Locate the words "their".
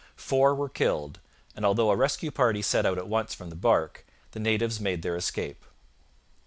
5.03-5.15